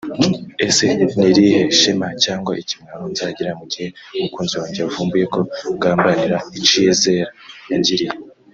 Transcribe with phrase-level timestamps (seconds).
[0.67, 0.85] ese
[1.17, 3.85] n’irihe shema cyangwa ikimwaro nzagira mu ighe
[4.17, 5.39] umukunzi wanjye yavumbuye ko
[5.75, 7.19] ngambanira iciyezer
[7.71, 8.13] yangiriye